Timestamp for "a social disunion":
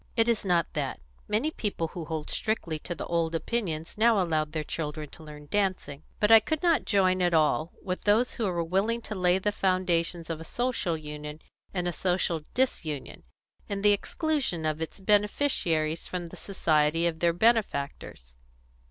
11.85-13.21